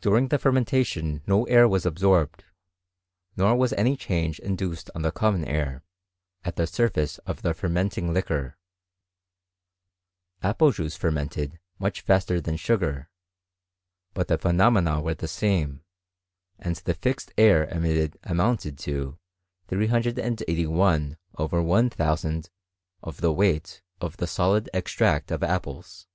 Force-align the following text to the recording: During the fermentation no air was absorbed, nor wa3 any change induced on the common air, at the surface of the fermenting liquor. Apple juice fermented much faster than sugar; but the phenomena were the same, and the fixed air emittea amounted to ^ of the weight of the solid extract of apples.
During 0.00 0.28
the 0.28 0.38
fermentation 0.38 1.20
no 1.26 1.44
air 1.44 1.68
was 1.68 1.84
absorbed, 1.84 2.44
nor 3.36 3.54
wa3 3.58 3.74
any 3.76 3.94
change 3.94 4.38
induced 4.38 4.88
on 4.94 5.02
the 5.02 5.12
common 5.12 5.44
air, 5.44 5.82
at 6.44 6.56
the 6.56 6.66
surface 6.66 7.18
of 7.28 7.42
the 7.42 7.52
fermenting 7.52 8.14
liquor. 8.14 8.56
Apple 10.42 10.70
juice 10.72 10.96
fermented 10.96 11.58
much 11.78 12.00
faster 12.00 12.40
than 12.40 12.56
sugar; 12.56 13.10
but 14.14 14.28
the 14.28 14.38
phenomena 14.38 15.02
were 15.02 15.12
the 15.12 15.28
same, 15.28 15.82
and 16.58 16.76
the 16.76 16.94
fixed 16.94 17.30
air 17.36 17.66
emittea 17.66 18.16
amounted 18.22 18.78
to 18.78 19.18
^ 19.68 22.48
of 23.02 23.16
the 23.28 23.32
weight 23.34 23.76
of 24.00 24.16
the 24.16 24.26
solid 24.26 24.70
extract 24.72 25.30
of 25.30 25.42
apples. 25.42 26.06